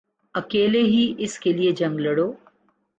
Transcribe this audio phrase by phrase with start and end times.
[0.35, 2.27] اکیلے ہی اس کیلئے جنگ لڑو